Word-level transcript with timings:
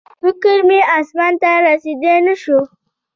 فکر 0.21 0.57
مې 0.67 0.79
اسمان 0.97 1.33
ته 1.41 1.49
رسېدی 1.65 2.15
نه 2.27 2.35
شو 2.41 2.59